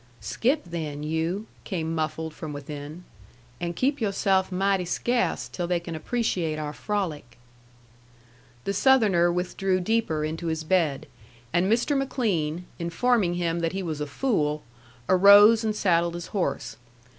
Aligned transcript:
"Skip, 0.19 0.63
then, 0.65 1.03
you," 1.03 1.45
came 1.63 1.93
muffled 1.93 2.33
from 2.33 2.53
within, 2.53 3.03
"and 3.59 3.75
keep 3.75 4.01
you'self 4.01 4.51
mighty 4.51 4.83
sca'ce 4.83 5.47
till 5.47 5.67
they 5.67 5.79
can 5.79 5.93
appreciate 5.93 6.57
our 6.57 6.73
frolic." 6.73 7.37
The 8.63 8.73
Southerner 8.73 9.31
withdrew 9.31 9.79
deeper 9.79 10.25
into 10.25 10.47
his 10.47 10.63
bed, 10.63 11.05
and 11.53 11.71
Mr. 11.71 11.95
McLean, 11.95 12.65
informing 12.79 13.35
him 13.35 13.59
that 13.59 13.73
he 13.73 13.83
was 13.83 14.01
a 14.01 14.07
fool, 14.07 14.63
arose 15.07 15.63
and 15.63 15.75
saddled 15.75 16.15
his 16.15 16.27
horse. 16.33 16.77